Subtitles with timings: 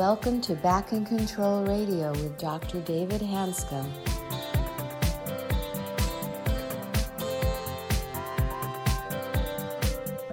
[0.00, 2.80] welcome to Back in Control Radio with Dr.
[2.80, 3.86] David Hanscom.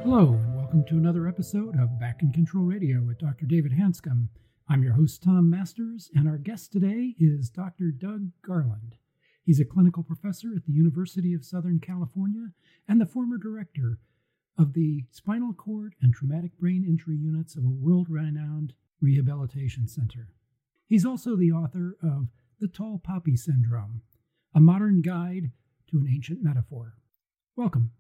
[0.04, 3.46] Hello, and welcome to another episode of Back in Control Radio with Dr.
[3.46, 4.30] David Hanscom.
[4.70, 7.92] I'm your host, Tom Masters, and our guest today is Dr.
[7.92, 8.96] Doug Garland.
[9.44, 12.52] He's a clinical professor at the University of Southern California
[12.88, 14.00] and the former director
[14.58, 20.30] of the spinal cord and traumatic brain injury units of a world renowned rehabilitation center.
[20.88, 22.28] He's also the author of
[22.60, 24.02] The Tall Poppy Syndrome,
[24.56, 25.52] a modern guide
[25.92, 26.96] to an ancient metaphor.
[27.56, 27.92] Welcome.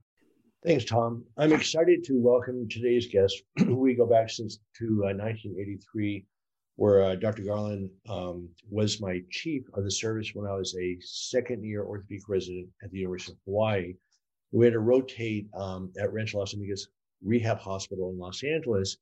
[0.65, 1.23] Thanks, Tom.
[1.37, 3.41] I'm excited to welcome today's guest.
[3.67, 6.25] we go back since to uh, 1983,
[6.75, 7.43] where uh, Dr.
[7.43, 12.27] Garland um, was my chief of the service when I was a second year orthopedic
[12.27, 13.93] resident at the University of Hawaii.
[14.51, 16.87] We had to rotate um, at Rancho Los Amigos
[17.23, 18.97] Rehab Hospital in Los Angeles.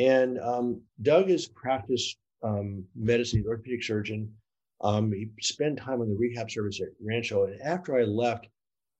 [0.00, 4.32] And um, Doug has practiced um, medicine, orthopedic surgeon.
[4.80, 7.44] Um, he spent time on the rehab service at Rancho.
[7.44, 8.48] And after I left,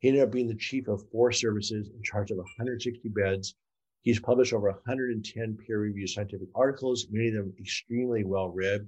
[0.00, 3.54] he ended up being the chief of four services in charge of 160 beds.
[4.02, 8.86] He's published over 110 peer reviewed scientific articles, many of them extremely well read.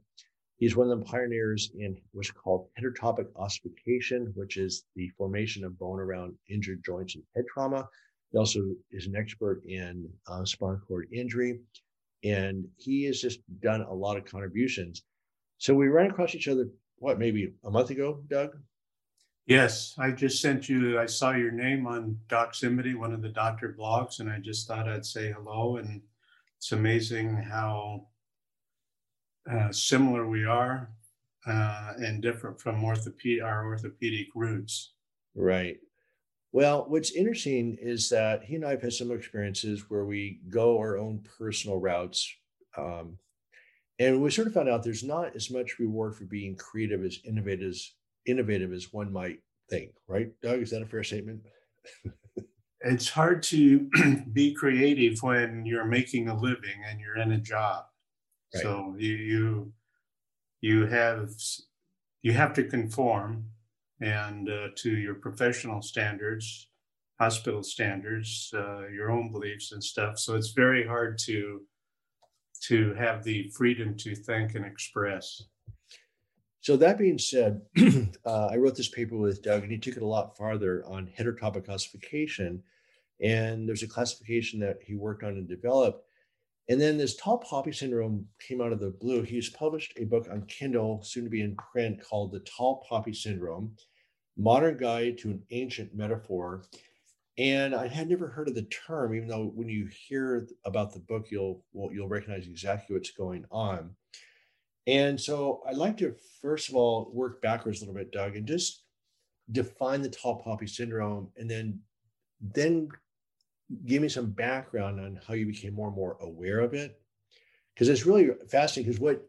[0.58, 5.78] He's one of the pioneers in what's called heterotopic ossification, which is the formation of
[5.78, 7.88] bone around injured joints and head trauma.
[8.30, 8.60] He also
[8.90, 11.60] is an expert in uh, spinal cord injury,
[12.24, 15.02] and he has just done a lot of contributions.
[15.58, 18.56] So we ran across each other, what, maybe a month ago, Doug?
[19.46, 23.74] Yes, I just sent you, I saw your name on Doximity, one of the doctor
[23.76, 25.78] blogs, and I just thought I'd say hello.
[25.78, 26.00] And
[26.58, 28.06] it's amazing how
[29.50, 30.90] uh, similar we are
[31.46, 34.92] uh, and different from orthopedic, our orthopedic roots.
[35.34, 35.78] Right.
[36.52, 40.78] Well, what's interesting is that he and I have had some experiences where we go
[40.78, 42.30] our own personal routes.
[42.76, 43.18] Um,
[43.98, 47.18] and we sort of found out there's not as much reward for being creative as
[47.24, 47.92] innovative as
[48.26, 50.30] innovative as one might think, right?
[50.42, 51.40] Doug, is that a fair statement?
[52.80, 53.88] it's hard to
[54.32, 57.84] be creative when you're making a living and you're in a job.
[58.54, 58.62] Right.
[58.62, 59.72] So you you
[60.60, 61.30] you have
[62.22, 63.46] you have to conform
[64.02, 66.68] and uh, to your professional standards,
[67.20, 70.18] hospital standards, uh, your own beliefs and stuff.
[70.18, 71.62] So it's very hard to
[72.64, 75.42] to have the freedom to think and express.
[76.60, 77.60] So that being said,
[78.24, 81.10] uh, I wrote this paper with Doug, and he took it a lot farther on
[81.18, 82.62] heterotopic ossification.
[83.20, 86.06] And there's a classification that he worked on and developed.
[86.68, 89.22] And then this tall poppy syndrome came out of the blue.
[89.22, 93.12] He's published a book on Kindle, soon to be in print, called The Tall Poppy
[93.12, 93.76] Syndrome
[94.36, 96.64] Modern Guide to an Ancient Metaphor.
[97.38, 101.00] And I had never heard of the term, even though when you hear about the
[101.00, 103.90] book, you'll well, you'll recognize exactly what's going on.
[104.86, 108.46] And so I'd like to first of all work backwards a little bit, Doug, and
[108.46, 108.84] just
[109.50, 111.80] define the tall poppy syndrome, and then
[112.40, 112.88] then
[113.86, 117.00] give me some background on how you became more and more aware of it.
[117.74, 118.92] Because it's really fascinating.
[118.92, 119.26] Because what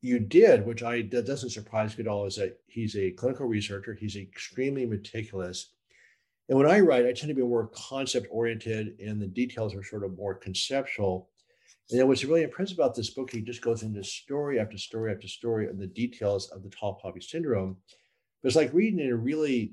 [0.00, 3.46] you did, which I that doesn't surprise me at all, is that he's a clinical
[3.46, 3.94] researcher.
[3.94, 5.72] He's extremely meticulous.
[6.48, 9.82] And when I write, I tend to be more concept oriented, and the details are
[9.82, 11.28] sort of more conceptual.
[11.90, 15.28] And what's really impressive about this book, he just goes into story after story after
[15.28, 17.76] story on the details of the tall poppy syndrome.
[18.42, 19.72] But it's like reading in a really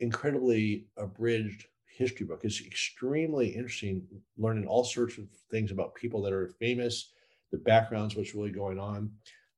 [0.00, 2.40] incredibly abridged history book.
[2.42, 4.02] It's extremely interesting
[4.36, 7.12] learning all sorts of things about people that are famous,
[7.52, 9.10] the backgrounds, what's really going on.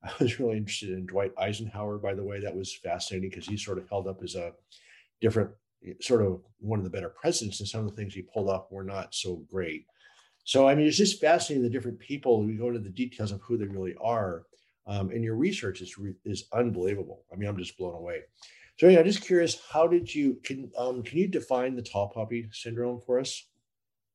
[0.20, 2.40] I was really interested in Dwight Eisenhower, by the way.
[2.40, 4.52] That was fascinating because he sort of held up as a
[5.20, 5.50] different,
[6.00, 8.70] sort of one of the better presidents, and some of the things he pulled off
[8.70, 9.86] were not so great.
[10.44, 12.42] So, I mean, it's just fascinating the different people.
[12.42, 14.44] We go into the details of who they really are.
[14.86, 17.24] Um, and your research is is unbelievable.
[17.32, 18.20] I mean, I'm just blown away.
[18.78, 22.10] So, yeah, I'm just curious, how did you can um, can you define the tall
[22.10, 23.48] poppy syndrome for us?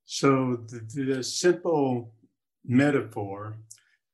[0.06, 2.14] So, the, the simple
[2.64, 3.58] metaphor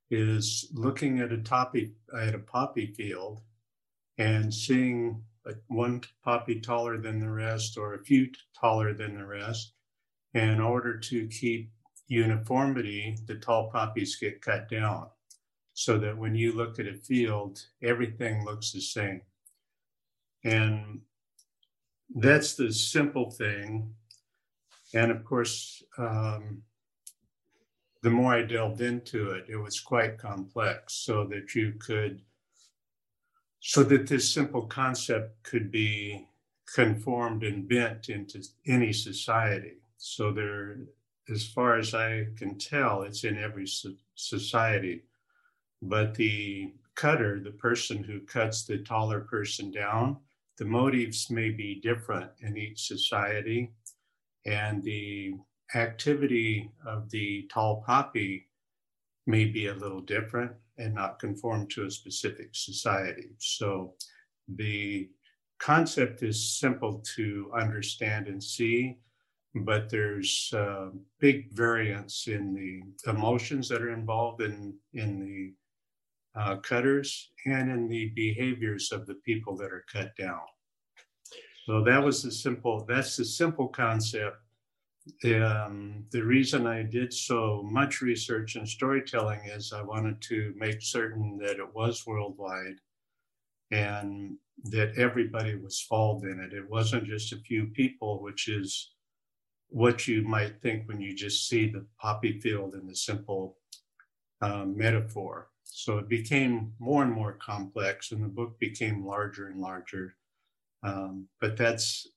[0.10, 3.42] is looking at a topic at a poppy field
[4.18, 5.22] and seeing
[5.68, 8.28] one poppy taller than the rest or a few
[8.60, 9.74] taller than the rest
[10.34, 11.72] in order to keep
[12.08, 15.08] uniformity, the tall poppies get cut down
[15.74, 19.22] so that when you look at a field, everything looks the same.
[20.44, 21.02] And
[22.16, 23.94] that's the simple thing.
[24.94, 26.62] And of course, um,
[28.06, 32.22] the more I delved into it, it was quite complex so that you could,
[33.62, 36.28] so that this simple concept could be
[36.72, 39.78] conformed and bent into any society.
[39.98, 40.78] So there,
[41.34, 43.68] as far as I can tell, it's in every
[44.14, 45.02] society.
[45.82, 50.18] but the cutter, the person who cuts the taller person down,
[50.60, 53.74] the motives may be different in each society,
[54.46, 55.34] and the
[55.74, 58.48] activity of the tall poppy
[59.26, 63.30] may be a little different and not conform to a specific society.
[63.40, 63.94] So
[64.48, 65.10] the
[65.60, 68.98] concept is simple to understand and see,
[69.56, 70.90] but there's uh,
[71.20, 75.54] big variance in the emotions that are involved in, in the
[76.40, 80.42] uh, cutters and in the behaviors of the people that are cut down.
[81.66, 84.38] So that was the simple, that's the simple concept.
[85.24, 90.82] Um, the reason I did so much research and storytelling is I wanted to make
[90.82, 92.80] certain that it was worldwide
[93.72, 96.54] and that everybody was involved in it.
[96.54, 98.92] It wasn't just a few people, which is
[99.70, 103.58] what you might think when you just see the poppy field in the simple
[104.42, 105.50] um, metaphor.
[105.64, 110.16] So it became more and more complex, and the book became larger and larger.
[110.84, 112.08] Um, but that's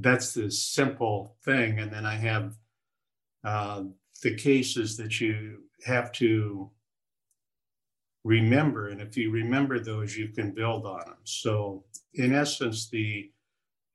[0.00, 2.54] that's the simple thing, and then I have
[3.44, 3.84] uh,
[4.22, 6.70] the cases that you have to
[8.24, 11.16] remember, and if you remember those, you can build on them.
[11.24, 11.84] So,
[12.14, 13.30] in essence, the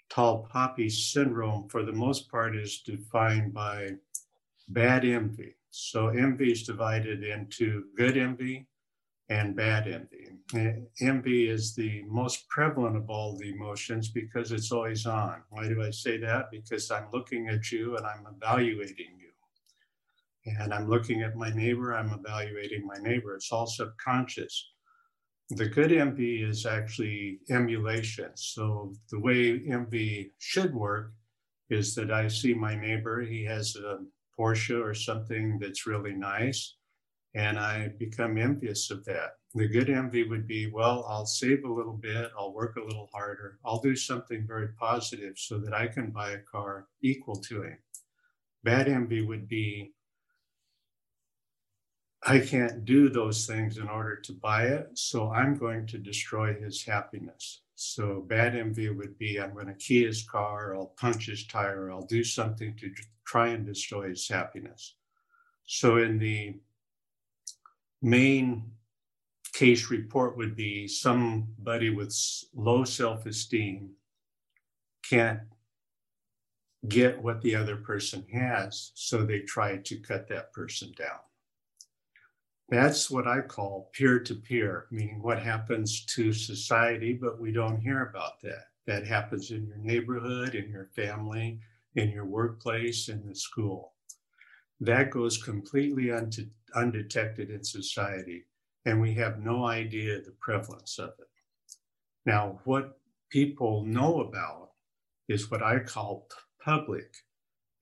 [0.10, 3.92] tall poppy syndrome, for the most part, is defined by
[4.70, 5.56] bad envy.
[5.70, 8.68] So, envy is divided into good envy
[9.30, 10.33] and bad envy.
[10.56, 15.42] Eh, envy is the most prevalent of all the emotions because it's always on.
[15.50, 16.52] Why do I say that?
[16.52, 19.32] Because I'm looking at you and I'm evaluating you.
[20.60, 23.36] And I'm looking at my neighbor, I'm evaluating my neighbor.
[23.36, 24.72] It's all subconscious.
[25.50, 28.32] The good envy is actually emulation.
[28.36, 31.14] So the way envy should work
[31.70, 34.00] is that I see my neighbor, he has a
[34.38, 36.76] Porsche or something that's really nice
[37.36, 39.38] and I become envious of that.
[39.56, 43.10] The good envy would be, well, I'll save a little bit, I'll work a little
[43.14, 47.64] harder, I'll do something very positive so that I can buy a car equal to
[47.64, 47.78] him.
[48.64, 49.94] Bad envy would be,
[52.26, 56.54] I can't do those things in order to buy it, so I'm going to destroy
[56.54, 57.62] his happiness.
[57.76, 61.92] So bad envy would be, I'm going to key his car, I'll punch his tire,
[61.92, 62.92] I'll do something to
[63.26, 64.96] try and destroy his happiness.
[65.66, 66.56] So in the
[68.04, 68.70] main
[69.54, 72.16] case report would be somebody with
[72.54, 73.92] low self esteem
[75.10, 75.40] can't
[76.88, 81.20] get what the other person has, so they try to cut that person down.
[82.70, 87.80] That's what I call peer to peer, meaning what happens to society, but we don't
[87.80, 88.66] hear about that.
[88.86, 91.60] That happens in your neighborhood, in your family,
[91.96, 93.94] in your workplace, in the school.
[94.82, 96.12] That goes completely
[96.76, 98.46] undetected in society,
[98.86, 101.28] and we have no idea the prevalence of it.
[102.26, 103.00] Now, what
[103.30, 104.72] people know about
[105.28, 106.28] is what I call
[106.64, 107.16] public,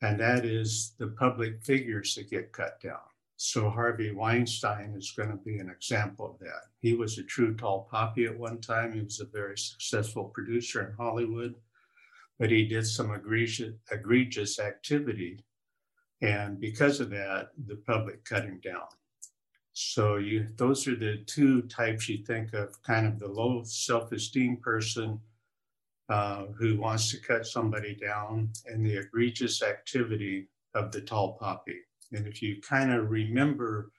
[0.01, 2.99] and that is the public figures that get cut down.
[3.43, 6.61] So Harvey Weinstein is going to be an example of that.
[6.79, 8.93] He was a true tall poppy at one time.
[8.93, 11.55] He was a very successful producer in Hollywood,
[12.37, 15.43] but he did some egregious, egregious activity.
[16.21, 18.87] And because of that, the public cut him down.
[19.73, 24.57] So you those are the two types you think of kind of the low self-esteem
[24.57, 25.19] person
[26.09, 31.79] uh, who wants to cut somebody down and the egregious activity of the tall poppy.
[32.11, 33.91] And if you kind of remember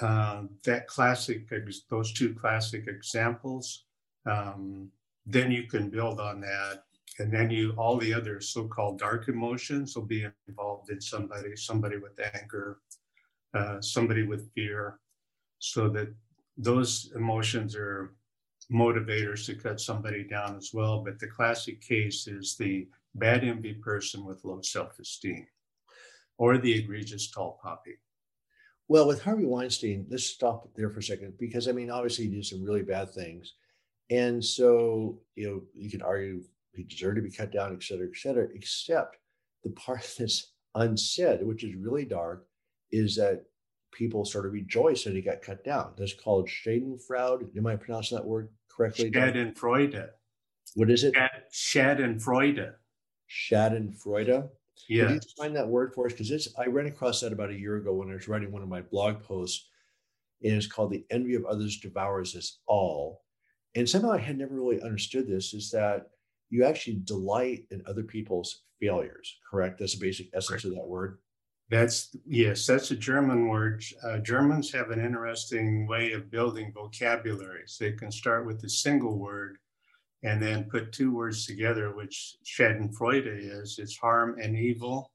[0.00, 1.50] uh, that classic,
[1.90, 3.84] those two classic examples,
[4.24, 4.88] um,
[5.26, 6.84] then you can build on that.
[7.18, 11.98] And then you, all the other so-called dark emotions will be involved in somebody, somebody
[11.98, 12.78] with anger,
[13.54, 14.98] uh, somebody with fear,
[15.58, 16.08] so that
[16.56, 18.14] those emotions are
[18.72, 21.02] motivators to cut somebody down as well.
[21.04, 25.46] But the classic case is the bad envy person with low self esteem
[26.38, 27.98] or the egregious tall poppy.
[28.88, 32.34] Well, with Harvey Weinstein, let's stop there for a second because I mean, obviously, he
[32.34, 33.54] did some really bad things.
[34.10, 36.42] And so, you know, you can argue
[36.74, 39.16] he deserved to be cut down, et cetera, et cetera, except
[39.64, 42.46] the part that's unsaid, which is really dark,
[42.90, 43.44] is that
[43.92, 45.92] people sort of rejoice that he got cut down.
[45.96, 47.56] That's called Schadenfreude.
[47.56, 49.10] Am I pronouncing that word correctly?
[49.10, 50.08] Schadenfreude.
[50.74, 51.14] What is it?
[51.52, 52.72] Schadenfreude.
[53.30, 54.48] Schadenfreude.
[54.88, 55.06] Yeah.
[55.06, 56.12] Could you find that word for us?
[56.12, 58.62] Because it's I ran across that about a year ago when I was writing one
[58.62, 59.68] of my blog posts,
[60.42, 63.22] and it's called "The Envy of Others Devours Us All."
[63.74, 65.54] And somehow I had never really understood this.
[65.54, 66.10] Is that
[66.52, 69.38] you actually delight in other people's failures?
[69.50, 69.78] Correct.
[69.78, 70.64] That's the basic essence correct.
[70.66, 71.18] of that word.
[71.70, 73.82] That's yes, that's a German word.
[74.04, 77.78] Uh, Germans have an interesting way of building vocabularies.
[77.80, 79.56] They can start with a single word
[80.22, 83.78] and then put two words together, which Schadenfreude is.
[83.78, 85.10] It's harm and evil,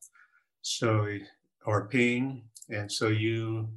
[0.63, 1.07] so
[1.65, 3.69] or pain, and so you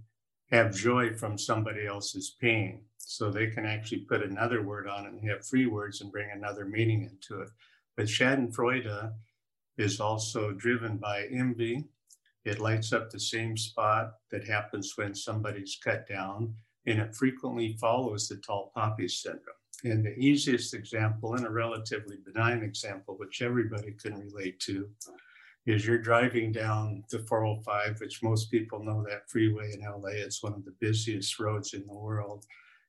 [0.50, 2.82] have joy from somebody else's pain.
[2.98, 6.30] So they can actually put another word on it and have free words and bring
[6.30, 7.48] another meaning into it.
[7.96, 9.12] But Schadenfreude
[9.78, 11.84] is also driven by envy
[12.44, 16.54] it lights up the same spot that happens when somebody's cut down,
[16.86, 19.56] and it frequently follows the tall poppy syndrome.
[19.84, 24.88] And the easiest example, and a relatively benign example, which everybody can relate to,
[25.66, 30.10] is you're driving down the 405, which most people know that freeway in LA.
[30.10, 32.46] It's one of the busiest roads in the world.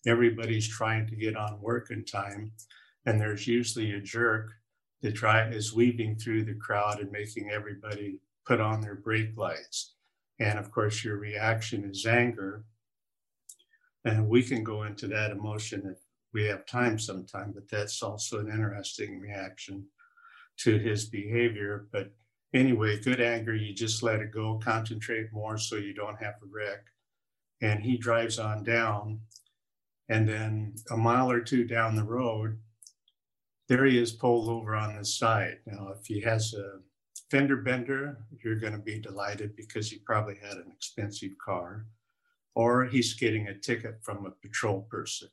[0.07, 2.51] Everybody's trying to get on work in time,
[3.05, 4.51] and there's usually a jerk
[5.01, 9.93] that try is weaving through the crowd and making everybody put on their brake lights.
[10.39, 12.63] And of course, your reaction is anger.
[14.05, 15.99] And we can go into that emotion if
[16.33, 19.85] we have time sometime, but that's also an interesting reaction
[20.57, 21.87] to his behavior.
[21.91, 22.11] But
[22.53, 26.47] anyway, good anger, you just let it go, concentrate more so you don't have a
[26.49, 26.83] wreck.
[27.61, 29.19] And he drives on down.
[30.09, 32.57] And then a mile or two down the road,
[33.67, 35.59] there he is pulled over on the side.
[35.65, 36.79] Now, if he has a
[37.29, 41.85] fender bender, you're going to be delighted because he probably had an expensive car,
[42.55, 45.29] or he's getting a ticket from a patrol person.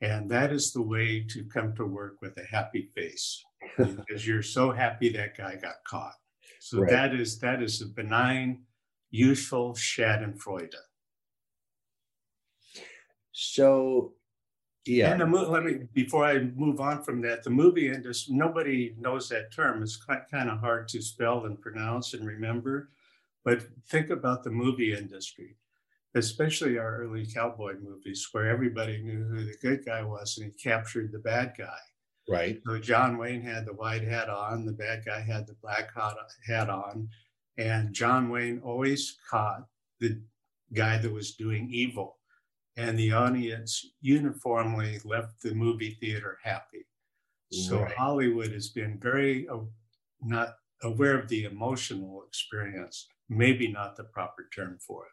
[0.00, 3.44] And that is the way to come to work with a happy face
[3.76, 6.14] because you're so happy that guy got caught.
[6.60, 6.90] So right.
[6.90, 8.62] that is that is a benign,
[9.10, 10.74] useful Schadenfreude.
[13.32, 14.14] So
[14.88, 15.12] yeah.
[15.12, 18.94] And the movie, let me, before I move on from that, the movie industry, nobody
[18.98, 19.82] knows that term.
[19.82, 22.88] It's kind of hard to spell and pronounce and remember.
[23.44, 25.56] But think about the movie industry,
[26.14, 30.52] especially our early cowboy movies where everybody knew who the good guy was and he
[30.52, 31.78] captured the bad guy.
[32.28, 32.60] Right.
[32.66, 35.90] So John Wayne had the white hat on, the bad guy had the black
[36.46, 37.08] hat on.
[37.56, 39.66] And John Wayne always caught
[40.00, 40.20] the
[40.72, 42.18] guy that was doing evil
[42.78, 46.86] and the audience uniformly left the movie theater happy.
[47.50, 47.94] So right.
[47.96, 49.58] Hollywood has been very uh,
[50.22, 55.12] not aware of the emotional experience, maybe not the proper term for it.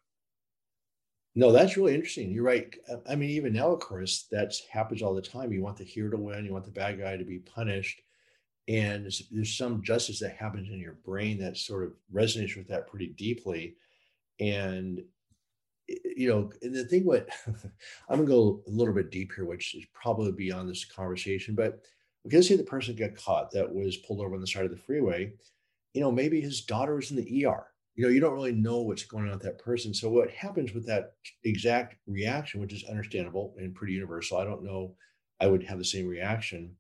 [1.36, 2.32] No, that's really interesting.
[2.32, 2.74] You're right.
[3.10, 5.52] I mean, even now, of course, that happens all the time.
[5.52, 8.02] You want the hero to win, you want the bad guy to be punished.
[8.68, 12.88] And there's, some justice that happens in your brain that sort of resonates with that
[12.88, 13.76] pretty deeply.
[14.40, 15.04] And
[15.88, 17.30] you know, and the thing what
[18.10, 21.82] I'm gonna go a little bit deep here, which is probably beyond this conversation, but
[22.24, 24.72] we us say the person got caught that was pulled over on the side of
[24.72, 25.34] the freeway.
[25.94, 27.68] You know, maybe his daughter was in the ER.
[27.96, 29.94] You know, you don't really know what's going on with that person.
[29.94, 34.64] So what happens with that exact reaction, which is understandable and pretty universal, I don't
[34.64, 34.96] know,
[35.40, 36.76] I would have the same reaction.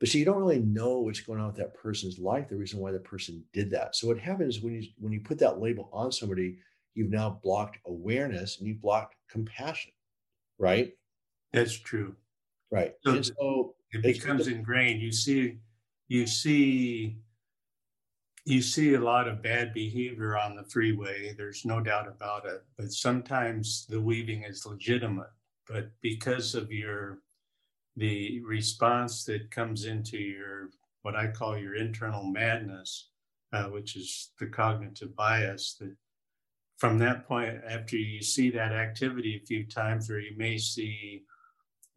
[0.00, 2.80] But see, you don't really know what's going on with that person's life, the reason
[2.80, 3.96] why the person did that.
[3.96, 6.58] So what happens when you when you put that label on somebody,
[6.94, 9.92] you've now blocked awareness and you've blocked compassion,
[10.58, 10.92] right?
[11.52, 12.16] That's true.
[12.70, 12.94] Right.
[13.04, 15.00] So, so it becomes ingrained.
[15.00, 15.58] You see,
[16.08, 17.16] you see,
[18.44, 21.34] you see a lot of bad behavior on the freeway.
[21.36, 22.62] There's no doubt about it.
[22.76, 25.30] But sometimes the weaving is legitimate.
[25.66, 27.20] But because of your
[27.96, 30.70] the response that comes into your
[31.02, 33.10] what I call your internal madness,
[33.52, 35.94] uh, which is the cognitive bias that
[36.76, 41.22] from that point, after you see that activity a few times, or you may see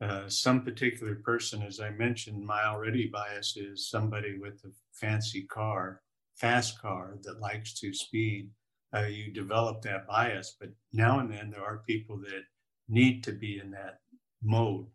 [0.02, 5.44] uh, some particular person, as I mentioned, my already bias is somebody with a fancy
[5.44, 6.02] car,
[6.38, 8.50] fast car that likes to speed.
[8.96, 12.44] Uh, you develop that bias, but now and then there are people that
[12.88, 14.00] need to be in that
[14.42, 14.86] mode.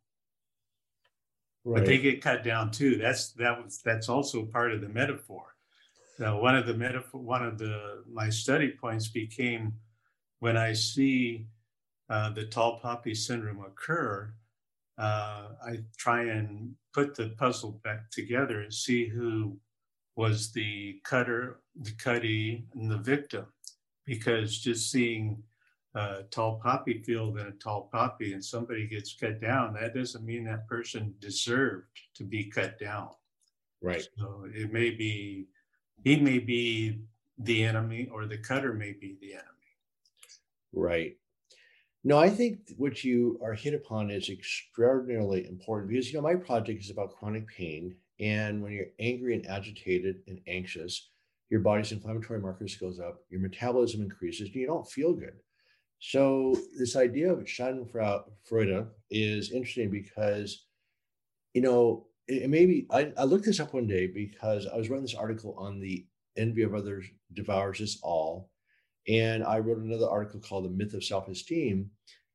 [1.65, 1.81] Right.
[1.81, 2.97] But they get cut down too.
[2.97, 5.45] That's that was that's also part of the metaphor.
[6.19, 9.75] Now, one of the metaphor, one of the my study points became
[10.41, 11.47] when I see
[12.09, 14.35] uh, the tall poppy syndrome occur,
[14.99, 19.57] uh, I try and put the puzzle back together and see who
[20.17, 23.47] was the cutter, the cuttee, and the victim.
[24.05, 25.43] Because just seeing
[25.95, 30.25] a tall poppy field and a tall poppy and somebody gets cut down, that doesn't
[30.25, 33.11] mean that person deserved to be cut down.
[33.81, 34.07] Right.
[34.19, 35.47] So it may be
[36.05, 37.01] he may be
[37.39, 39.49] the enemy or the cutter may be the enemy.
[40.73, 41.17] Right.
[42.05, 46.35] No, I think what you are hit upon is extraordinarily important because, you know, my
[46.35, 47.95] project is about chronic pain.
[48.23, 51.11] And when you're angry and agitated and anxious,
[51.51, 55.35] your body's inflammatory markers goes up, your metabolism increases, and you don't feel good.
[55.99, 60.67] So this idea of Schadenfreude is interesting because,
[61.53, 64.89] you know, it, it maybe I, I looked this up one day because I was
[64.89, 68.51] writing this article on the envy of others devours us all.
[69.09, 71.91] And I wrote another article called The Myth of Self-Esteem.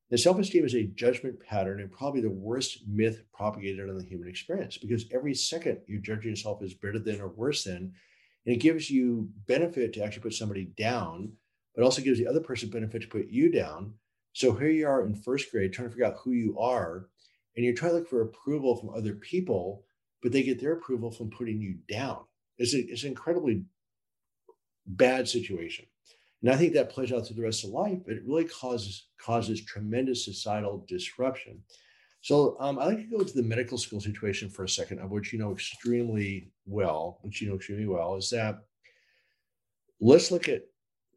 [0.10, 4.30] And self-esteem is a judgment pattern and probably the worst myth propagated on the human
[4.30, 7.94] experience because every second you're judging yourself as better than or worse than,
[8.46, 11.34] and it gives you benefit to actually put somebody down,
[11.76, 13.94] but also gives the other person benefit to put you down.
[14.32, 17.10] So here you are in first grade trying to figure out who you are,
[17.56, 19.84] and you're trying to look for approval from other people,
[20.24, 22.20] but they get their approval from putting you down.
[22.58, 23.66] It's, a, it's an incredibly
[24.86, 25.86] bad situation.
[26.42, 29.08] And I think that plays out through the rest of life, but it really causes
[29.18, 31.64] causes tremendous societal disruption.
[32.22, 35.12] So um, I like to go to the medical school situation for a second, of
[35.12, 38.60] which you know extremely well, which you know extremely well, is that
[40.00, 40.64] let's look at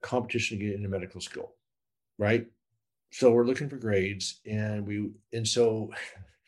[0.00, 1.54] competition to get into medical school,
[2.18, 2.46] right?
[3.12, 5.90] So we're looking for grades, and we and so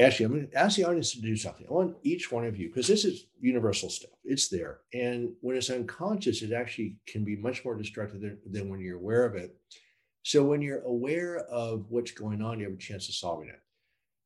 [0.00, 1.66] actually, I'm going to ask the audience to do something.
[1.68, 4.78] I want each one of you, because this is universal stuff, it's there.
[4.92, 8.98] And when it's unconscious, it actually can be much more destructive than, than when you're
[8.98, 9.56] aware of it.
[10.22, 13.60] So when you're aware of what's going on, you have a chance of solving it.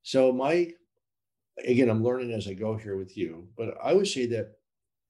[0.03, 0.71] So my,
[1.67, 4.53] again, I'm learning as I go here with you, but I would say that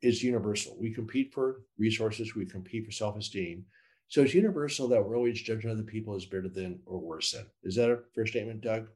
[0.00, 0.77] it's universal.
[0.81, 3.65] We compete for resources, we compete for self-esteem.
[4.09, 7.47] So it's universal that we're always judging other people as better than or worse than.
[7.62, 8.88] Is that a fair statement, Doug?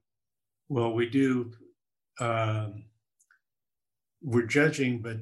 [0.73, 1.53] Well, we do.
[2.19, 2.85] Um,
[4.23, 5.19] we're judging, but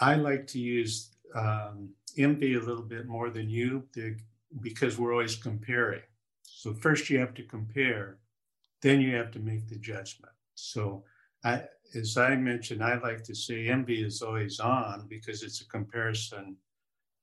[0.00, 3.88] I like to use um, envy a little bit more than you
[4.60, 6.02] because we're always comparing.
[6.42, 8.18] So first you have to compare,
[8.80, 10.34] then you have to make the judgment.
[10.54, 11.02] So
[11.42, 11.64] I,
[11.96, 16.56] as I mentioned, I like to say envy is always on because it's a comparison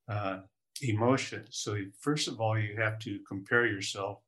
[0.10, 0.40] uh,
[0.82, 1.46] emotion.
[1.50, 4.20] So first of all, you have to compare yourself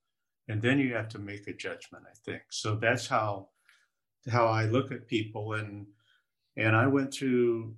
[0.50, 2.42] and then you have to make a judgment i think.
[2.50, 3.50] So that's how
[4.30, 5.54] how i look at people.
[5.54, 5.88] And
[6.58, 7.76] and i went through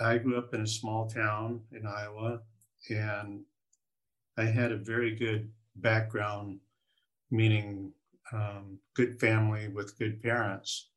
[0.00, 2.40] i grew up in a small town in iowa
[2.88, 3.42] and
[4.38, 6.60] i had a very good background
[7.30, 7.92] meaning
[8.32, 10.88] um, good family with good parents.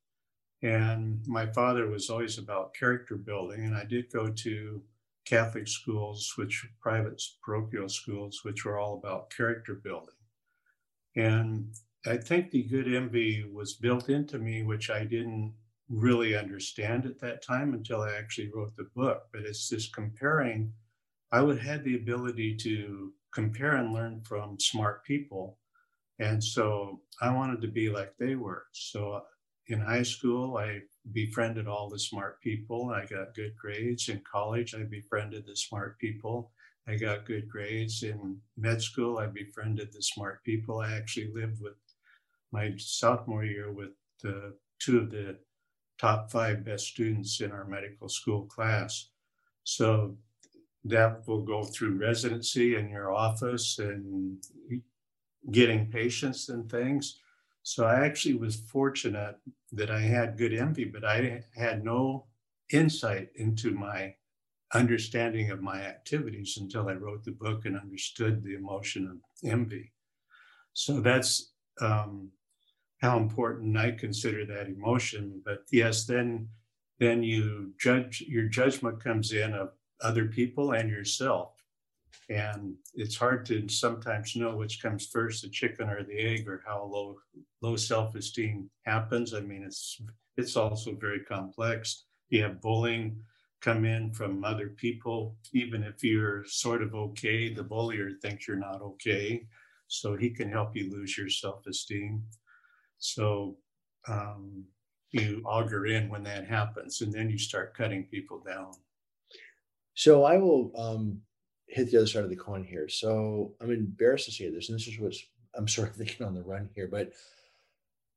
[0.62, 4.82] And my father was always about character building and i did go to
[5.26, 10.14] catholic schools which private parochial schools which were all about character building
[11.16, 11.74] and
[12.06, 15.54] I think the good envy was built into me, which I didn't
[15.88, 19.24] really understand at that time until I actually wrote the book.
[19.32, 20.72] But it's this comparing.
[21.32, 25.58] I would have the ability to compare and learn from smart people.
[26.18, 28.66] And so I wanted to be like they were.
[28.72, 29.22] So uh,
[29.68, 32.90] in high school, I befriended all the smart people.
[32.90, 34.08] I got good grades.
[34.08, 36.52] In college, I befriended the smart people.
[36.88, 38.02] I got good grades.
[38.02, 40.80] In med school, I befriended the smart people.
[40.80, 41.74] I actually lived with
[42.52, 43.90] my sophomore year with
[44.22, 45.38] the, two of the
[45.98, 49.08] top five best students in our medical school class.
[49.64, 50.16] So
[50.84, 54.38] that will go through residency in your office and
[55.50, 57.18] getting patients and things.
[57.62, 59.36] So I actually was fortunate
[59.72, 62.26] that I had good envy, but I had no
[62.70, 64.14] insight into my
[64.76, 69.92] understanding of my activities until I wrote the book and understood the emotion of envy.
[70.72, 72.30] So that's um,
[73.00, 75.42] how important I consider that emotion.
[75.44, 76.48] But yes, then
[76.98, 79.68] then you judge your judgment comes in of
[80.00, 81.52] other people and yourself.
[82.28, 86.62] And it's hard to sometimes know which comes first, the chicken or the egg, or
[86.66, 87.18] how low
[87.62, 89.32] low self-esteem happens.
[89.32, 90.00] I mean, it's
[90.36, 92.04] it's also very complex.
[92.30, 93.16] You have bullying,
[93.60, 95.36] come in from other people.
[95.52, 99.46] Even if you're sort of okay, the bullier thinks you're not okay.
[99.88, 102.22] So he can help you lose your self esteem.
[102.98, 103.56] So
[104.08, 104.64] um,
[105.10, 108.72] you auger in when that happens, and then you start cutting people down.
[109.94, 111.20] So I will um,
[111.68, 112.88] hit the other side of the coin here.
[112.88, 115.14] So I'm embarrassed to say this, and this is what
[115.54, 117.12] I'm sort of thinking on the run here, but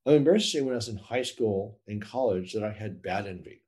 [0.05, 3.01] I'm embarrassed to say when I was in high school and college that I had
[3.01, 3.61] bad envy.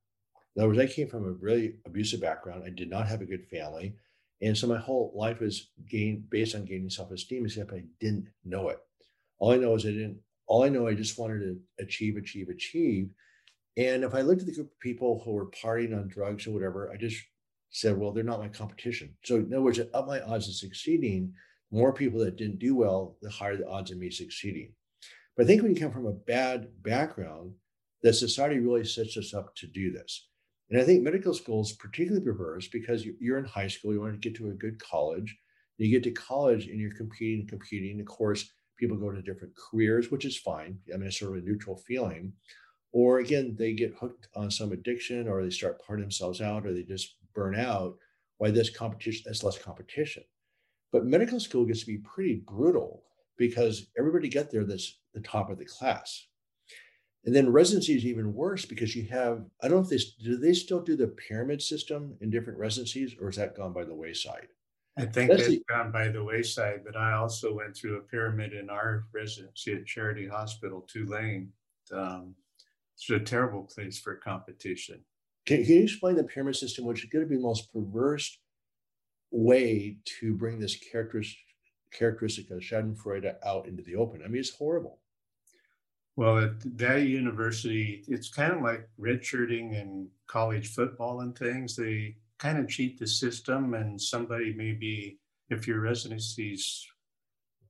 [0.55, 2.63] In other words, I came from a really abusive background.
[2.65, 3.95] I did not have a good family.
[4.41, 8.69] And so my whole life was gained based on gaining self-esteem, except I didn't know
[8.69, 8.79] it.
[9.39, 12.49] All I know is I didn't, all I know, I just wanted to achieve, achieve,
[12.49, 13.09] achieve.
[13.77, 16.51] And if I looked at the group of people who were partying on drugs or
[16.51, 17.17] whatever, I just
[17.69, 19.15] said, well, they're not my competition.
[19.23, 21.33] So in other words, up my odds of succeeding,
[21.71, 24.73] more people that didn't do well, the higher the odds of me succeeding.
[25.37, 27.53] But I think when you come from a bad background,
[28.03, 30.27] that society really sets us up to do this.
[30.71, 34.13] And I think medical school is particularly perverse because you're in high school, you want
[34.13, 35.37] to get to a good college.
[35.77, 37.99] You get to college and you're competing, competing.
[37.99, 40.77] Of course, people go to different careers, which is fine.
[40.93, 42.31] I mean, it's sort of a neutral feeling.
[42.93, 46.73] Or again, they get hooked on some addiction or they start parting themselves out or
[46.73, 47.97] they just burn out.
[48.37, 50.23] Why this competition, that's less competition.
[50.93, 53.03] But medical school gets to be pretty brutal
[53.37, 56.27] because everybody get there that's the top of the class.
[57.23, 60.37] And then residency is even worse because you have, I don't know if they do
[60.37, 63.93] they still do the pyramid system in different residencies or is that gone by the
[63.93, 64.47] wayside?
[64.97, 68.53] I think that's, that's gone by the wayside, but I also went through a pyramid
[68.53, 71.51] in our residency at Charity Hospital, Tulane.
[71.93, 72.35] Um,
[72.95, 75.01] it's a terrible place for competition.
[75.45, 78.37] Can, can you explain the pyramid system, which is going to be the most perverse
[79.31, 81.39] way to bring this characteristic,
[81.93, 84.21] characteristic of Schadenfreude out into the open?
[84.23, 84.99] I mean, it's horrible.
[86.21, 91.75] Well, at that university, it's kind of like redshirting in college football and things.
[91.75, 95.17] They kind of cheat the system, and somebody maybe,
[95.49, 96.85] if your residency's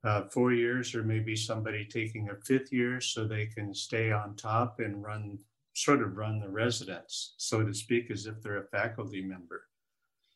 [0.04, 4.36] uh, four years, or maybe somebody taking a fifth year, so they can stay on
[4.36, 5.40] top and run,
[5.74, 9.62] sort of run the residence, so to speak, as if they're a faculty member.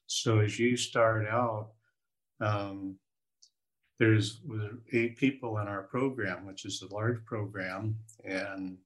[0.07, 1.71] So as you start out,
[2.39, 2.95] um,
[3.99, 4.41] there's
[4.91, 8.77] eight people in our program, which is a large program, and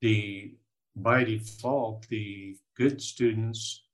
[0.00, 0.54] the
[0.96, 3.84] by default, the good students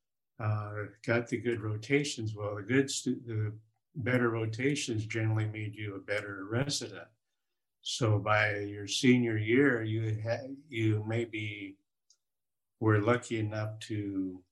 [0.41, 2.35] uh, got the good rotations.
[2.35, 3.53] Well, the good stu- the
[3.97, 7.09] better rotations generally made you a better resident.
[7.83, 11.77] So by your senior year, you ha- you maybe
[12.81, 14.43] were lucky enough to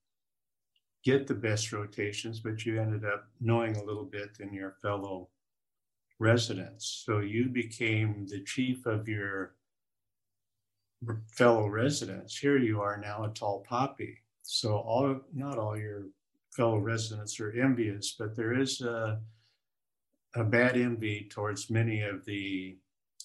[1.03, 5.29] get the best rotations, but you ended up knowing a little bit than your fellow
[6.19, 7.03] residents.
[7.05, 9.55] So you became the chief of your
[11.31, 12.37] fellow residents.
[12.37, 14.17] Here you are now a tall poppy.
[14.43, 16.03] So all not all your
[16.55, 19.19] fellow residents are envious, but there is a,
[20.35, 22.77] a bad envy towards many of the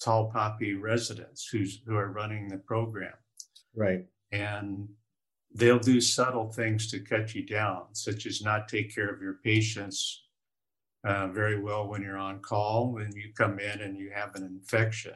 [0.03, 3.14] tall poppy residents who's who are running the program.
[3.74, 4.07] Right.
[4.33, 4.88] And
[5.55, 9.38] they'll do subtle things to cut you down, such as not take care of your
[9.44, 10.24] patients
[11.04, 14.44] uh, very well when you're on call when you come in and you have an
[14.44, 15.14] infection.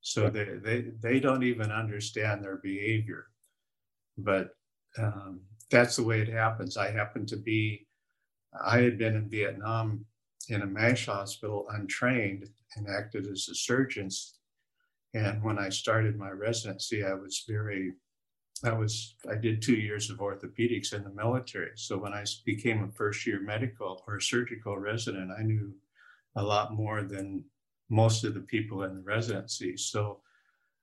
[0.00, 3.26] So they, they, they don't even understand their behavior.
[4.18, 4.50] But
[4.98, 6.76] um, that's the way it happens.
[6.76, 7.86] I happen to be,
[8.64, 10.04] I had been in Vietnam
[10.48, 14.08] in a MASH hospital untrained and acted as a surgeon.
[15.14, 17.94] And when I started my residency, I was very
[18.64, 21.72] I was I did two years of orthopedics in the military.
[21.76, 25.74] So when I became a first year medical or surgical resident, I knew
[26.36, 27.44] a lot more than
[27.90, 29.76] most of the people in the residency.
[29.76, 30.20] So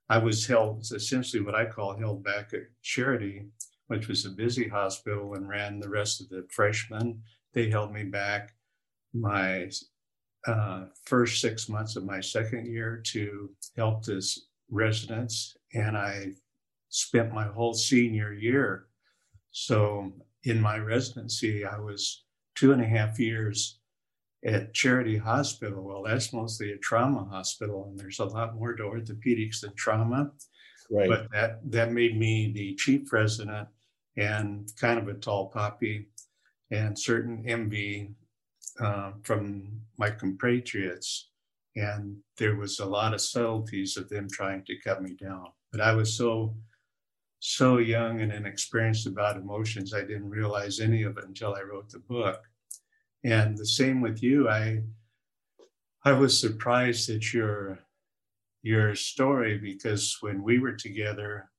[0.10, 3.46] I was held essentially what I call held back at Charity,
[3.88, 7.22] which was a busy hospital and ran the rest of the freshmen.
[7.54, 8.54] They held me back
[9.14, 9.70] my
[10.48, 16.34] uh, first six months of my second year to help this residents, and I
[16.94, 18.86] spent my whole senior year.
[19.50, 23.80] So in my residency, I was two and a half years
[24.46, 25.84] at Charity Hospital.
[25.84, 30.32] Well, that's mostly a trauma hospital, and there's a lot more to orthopedics than trauma.
[30.92, 31.10] Right.
[31.10, 33.68] But that that made me the chief resident
[34.16, 36.10] and kind of a tall poppy,
[36.70, 38.12] and certain envy
[38.80, 41.32] uh, from my compatriots.
[41.76, 45.48] And there was a lot of subtleties of them trying to cut me down.
[45.72, 46.56] But I was so
[47.46, 51.90] so young and inexperienced about emotions, I didn't realize any of it until I wrote
[51.90, 52.42] the book.
[53.26, 54.48] And the same with you.
[54.48, 54.84] I
[56.06, 57.80] I was surprised at your
[58.62, 61.50] your story because when we were together,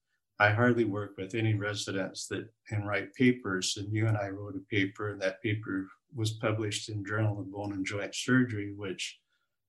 [0.41, 3.77] I hardly worked with any residents that and write papers.
[3.77, 7.53] And you and I wrote a paper, and that paper was published in Journal of
[7.53, 9.21] Bone and Joint Surgery, which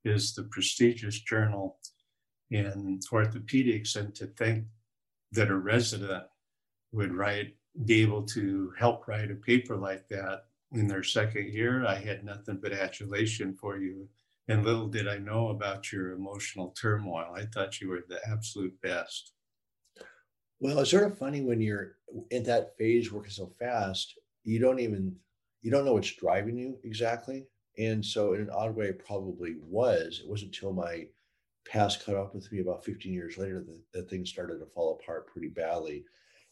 [0.05, 1.77] is the prestigious journal
[2.51, 3.97] in orthopedics.
[3.97, 4.63] And to think
[5.35, 6.23] that a resident
[6.91, 11.85] would write, be able to help write a paper like that in their second year,
[11.85, 14.07] I had nothing but adulation for you.
[14.47, 17.33] And little did I know about your emotional turmoil.
[17.35, 19.33] I thought you were the absolute best.
[20.59, 21.97] Well, it's sort of funny when you're
[22.31, 25.15] in that phase working so fast, you don't even
[25.61, 27.45] you don't know what's driving you exactly.
[27.77, 30.21] And so in an odd way, it probably was.
[30.23, 31.07] It wasn't until my
[31.65, 34.99] past caught up with me about 15 years later that, that things started to fall
[34.99, 36.05] apart pretty badly.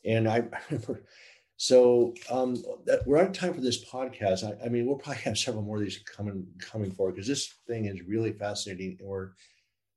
[0.05, 1.03] And I, I remember,
[1.57, 4.43] so um, that, we're out of time for this podcast.
[4.43, 7.53] I, I, mean, we'll probably have several more of these coming coming forward because this
[7.67, 9.31] thing is really fascinating and we're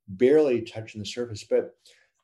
[0.08, 1.44] barely touching the surface.
[1.48, 1.74] But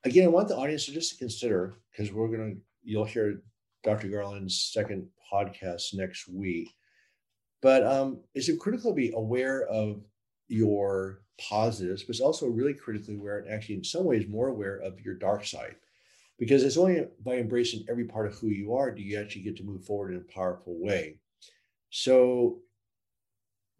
[0.05, 3.42] again, I want the audience to just consider because we're gonna you'll hear
[3.83, 4.09] Dr.
[4.09, 6.68] Garland's second podcast next week.
[7.62, 10.02] But um, it's critical to be aware of
[10.48, 14.76] your positives, but it's also really critically aware, and actually, in some ways, more aware
[14.76, 15.76] of your dark side.
[16.38, 19.56] Because it's only by embracing every part of who you are do you actually get
[19.58, 21.18] to move forward in a powerful way.
[21.90, 22.62] So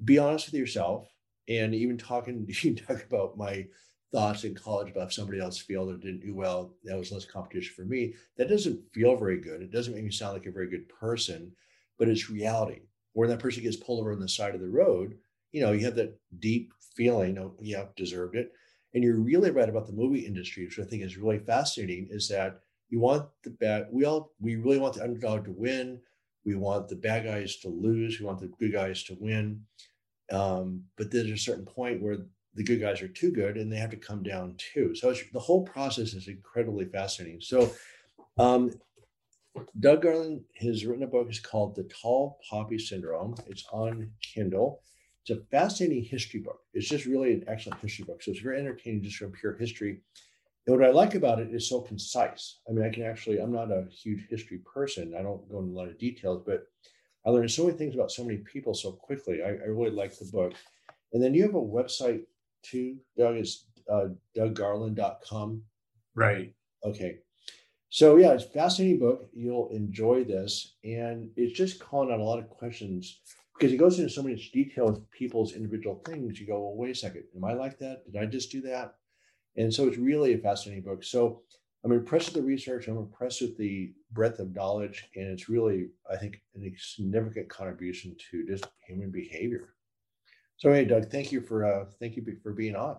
[0.05, 1.09] be honest with yourself.
[1.49, 3.67] And even talking, you talk about my
[4.13, 7.25] thoughts in college about if somebody else failed or didn't do well, that was less
[7.25, 8.15] competition for me.
[8.37, 9.63] That doesn't feel very good.
[9.63, 11.53] It doesn't make me sound like a very good person,
[11.99, 12.83] but it's reality.
[13.15, 15.17] When that person gets pulled over on the side of the road,
[15.51, 18.53] you know, you have that deep feeling of, yeah, deserved it.
[18.95, 22.29] And you're really right about the movie industry, which I think is really fascinating, is
[22.29, 26.01] that you want the bad, we all, we really want the underdog to win.
[26.45, 28.21] We want the bad guys to lose.
[28.21, 29.63] We want the good guys to win.
[30.31, 32.19] Um, but there's a certain point where
[32.55, 34.95] the good guys are too good and they have to come down too.
[34.95, 37.41] So the whole process is incredibly fascinating.
[37.41, 37.73] So
[38.39, 38.73] um,
[39.81, 41.29] Doug Garland has written a book.
[41.29, 43.37] It's called The Tall Poppy Syndrome.
[43.47, 44.83] It's on Kindle.
[45.25, 46.61] It's a fascinating history book.
[46.75, 48.23] It's just really an excellent history book.
[48.23, 50.01] So it's very entertaining just from pure history.
[50.67, 52.59] And what I like about it is so concise.
[52.69, 55.15] I mean, I can actually, I'm not a huge history person.
[55.17, 56.67] I don't go into a lot of details, but
[57.25, 59.43] I learned so many things about so many people so quickly.
[59.43, 60.55] I, I really like the book.
[61.13, 62.23] And then you have a website
[62.63, 65.63] too, Doug, is uh, douggarland.com.
[66.15, 66.53] Right.
[66.85, 67.19] Okay.
[67.91, 69.29] So yeah, it's fascinating book.
[69.33, 70.75] You'll enjoy this.
[70.85, 73.21] And it's just calling out a lot of questions
[73.63, 76.41] because he goes into so much detail with people's individual things.
[76.41, 77.23] You go, well, wait a second.
[77.37, 78.05] Am I like that?
[78.05, 78.97] Did I just do that?
[79.57, 81.05] And so it's really a fascinating book.
[81.05, 81.43] So
[81.85, 82.89] I'm impressed with the research.
[82.89, 88.17] I'm impressed with the breadth of knowledge, and it's really, I think, a significant contribution
[88.33, 89.75] to just human behavior.
[90.57, 92.97] So, hey, Doug, thank you for uh, thank you for being on.